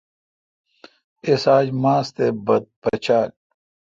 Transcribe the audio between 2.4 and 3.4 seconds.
بت پچال۔